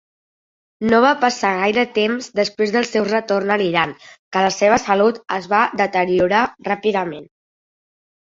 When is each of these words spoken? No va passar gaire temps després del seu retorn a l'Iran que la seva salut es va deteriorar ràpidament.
No 0.91 0.99
va 1.03 1.09
passar 1.23 1.49
gaire 1.57 1.81
temps 1.97 2.29
després 2.39 2.73
del 2.75 2.87
seu 2.91 3.03
retorn 3.09 3.53
a 3.55 3.59
l'Iran 3.61 3.93
que 4.07 4.43
la 4.45 4.49
seva 4.55 4.79
salut 4.85 5.21
es 5.37 5.49
va 5.53 5.61
deteriorar 5.85 6.39
ràpidament. 6.71 7.29